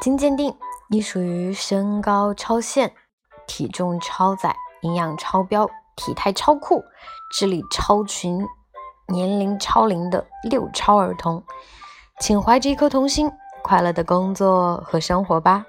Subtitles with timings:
[0.00, 0.56] 经鉴定
[0.88, 2.94] 你属于身高超限
[3.46, 6.84] 体重超载营养超标体态超酷
[7.32, 8.46] 智力超群
[9.08, 11.42] 年龄超龄的六超儿童。
[12.20, 13.30] 请怀着一颗童心
[13.62, 15.64] 快乐的工作和生活吧。